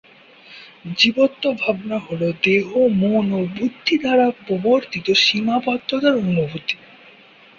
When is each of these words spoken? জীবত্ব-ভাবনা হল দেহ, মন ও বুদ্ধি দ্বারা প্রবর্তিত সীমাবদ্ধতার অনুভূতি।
জীবত্ব-ভাবনা 0.97 1.97
হল 1.99 2.21
দেহ, 2.43 2.67
মন 3.01 3.27
ও 3.33 3.41
বুদ্ধি 3.57 3.95
দ্বারা 3.97 4.27
প্রবর্তিত 4.39 5.07
সীমাবদ্ধতার 5.23 6.15
অনুভূতি। 6.23 6.75